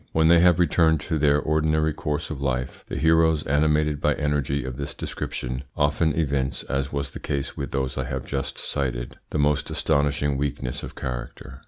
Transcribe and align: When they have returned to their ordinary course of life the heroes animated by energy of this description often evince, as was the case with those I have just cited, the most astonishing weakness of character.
When 0.13 0.29
they 0.29 0.39
have 0.39 0.57
returned 0.57 0.99
to 1.01 1.19
their 1.19 1.39
ordinary 1.39 1.93
course 1.93 2.31
of 2.31 2.41
life 2.41 2.83
the 2.87 2.97
heroes 2.97 3.43
animated 3.43 4.01
by 4.01 4.15
energy 4.15 4.65
of 4.65 4.75
this 4.75 4.95
description 4.95 5.61
often 5.77 6.13
evince, 6.13 6.63
as 6.63 6.91
was 6.91 7.11
the 7.11 7.19
case 7.19 7.55
with 7.55 7.69
those 7.69 7.99
I 7.99 8.05
have 8.05 8.25
just 8.25 8.57
cited, 8.57 9.19
the 9.29 9.37
most 9.37 9.69
astonishing 9.69 10.37
weakness 10.39 10.81
of 10.81 10.95
character. 10.95 11.59